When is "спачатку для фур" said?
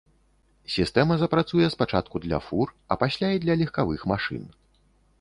1.75-2.67